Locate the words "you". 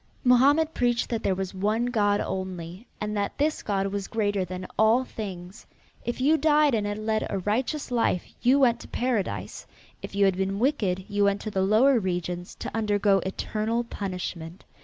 6.19-6.37, 8.41-8.57, 10.15-10.25, 11.07-11.25